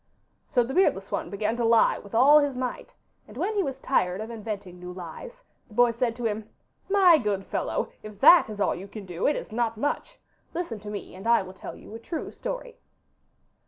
So 0.49 0.63
the 0.63 0.73
beardless 0.73 1.11
one 1.11 1.29
began 1.29 1.55
to 1.57 1.63
lie 1.63 1.99
with 1.99 2.15
all 2.15 2.39
his 2.39 2.57
might, 2.57 2.95
and 3.27 3.37
when 3.37 3.53
he 3.53 3.61
was 3.61 3.79
tired 3.79 4.19
of 4.19 4.31
inventing 4.31 4.79
new 4.79 4.91
lies 4.91 5.43
the 5.67 5.75
boy 5.75 5.91
said 5.91 6.15
to 6.15 6.25
him, 6.25 6.49
'My 6.89 7.19
good 7.19 7.45
fellow, 7.45 7.91
if 8.01 8.19
THAT 8.19 8.49
is 8.49 8.59
all 8.59 8.73
you 8.73 8.87
can 8.87 9.05
do 9.05 9.27
it 9.27 9.35
is 9.35 9.51
not 9.51 9.77
much! 9.77 10.17
Listen 10.55 10.79
to 10.79 10.89
me, 10.89 11.13
and 11.13 11.27
I 11.27 11.43
will 11.43 11.53
tell 11.53 11.75
you 11.75 11.93
a 11.93 11.99
true 11.99 12.31
story. 12.31 12.79